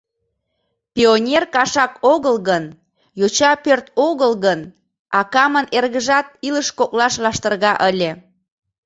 Пионер 0.93 1.43
кашак 1.55 1.93
огыл 2.13 2.35
гын, 2.49 2.63
йоча 3.19 3.51
пӧрт 3.63 3.85
огыл 4.07 4.33
гын, 4.45 4.59
акамын 5.19 5.65
эргыжат 5.77 6.27
илыш 6.47 6.67
коклаш 6.79 7.13
лаштырга 7.23 7.73
ыле. 7.89 8.11